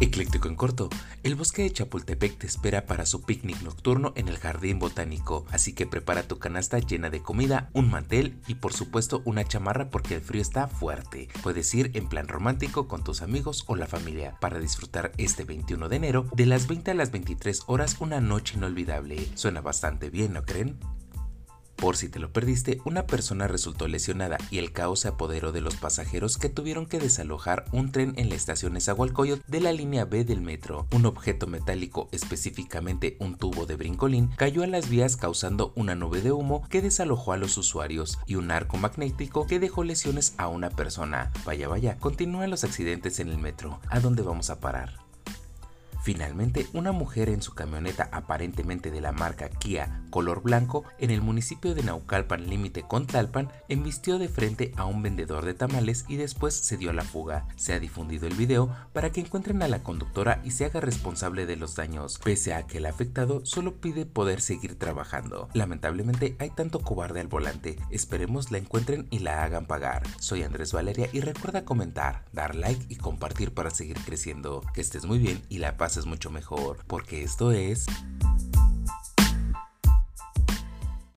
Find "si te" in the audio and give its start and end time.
21.96-22.18